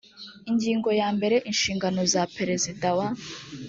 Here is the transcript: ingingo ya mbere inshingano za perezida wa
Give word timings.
ingingo 0.49 0.89
ya 0.99 1.07
mbere 1.17 1.35
inshingano 1.49 2.01
za 2.13 2.23
perezida 2.37 2.87
wa 2.97 3.07